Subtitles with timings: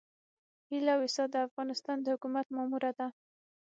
[0.69, 3.07] هيله ويسا د افغانستان د حکومت ماموره ده.